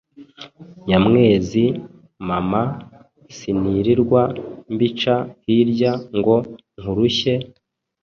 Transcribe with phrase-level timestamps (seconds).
[0.87, 1.63] Nyamwezi:
[2.27, 2.61] Mama,
[3.35, 4.21] sinirirwa
[4.73, 6.35] mbica hirya ngo
[6.79, 7.33] nkurushye,